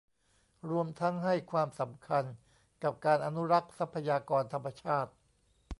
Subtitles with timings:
[0.69, 2.23] รวมทั้งให้ความสำคัญ
[2.83, 5.11] กับการอนุรักษ์ทรัพยากรธรรมชาติ